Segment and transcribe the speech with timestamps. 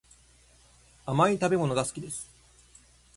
[1.05, 2.27] 甘い食べ物が好きです